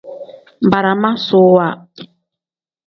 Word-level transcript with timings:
Baramaasuwa. 0.71 1.67